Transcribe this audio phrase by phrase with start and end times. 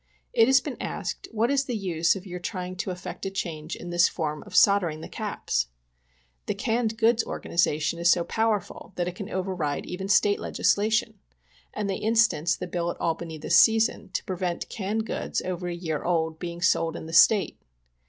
[0.33, 3.75] It has been asked what is the use of your trying to efi'ect a change
[3.75, 5.67] in this form of soldering the caps.
[6.47, 7.21] The Canned 72 POISONING BY CANNED GOODS.
[7.23, 11.19] Goods organization is so powerful that it can override even State legislation;
[11.71, 15.75] and they instance the bill at Albany this season to prevent canned goods over a
[15.75, 17.61] year old being sold in this State.